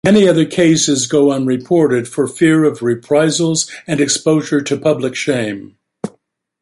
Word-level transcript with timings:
Many 0.03 0.27
other 0.27 0.45
cases 0.45 1.05
go 1.05 1.31
unreported 1.31 2.07
for 2.07 2.25
fear 2.27 2.63
of 2.63 2.81
reprisals 2.81 3.69
and 3.85 4.01
exposure 4.01 4.59
to 4.59 4.75
public 4.75 5.13
shame. 5.13 5.75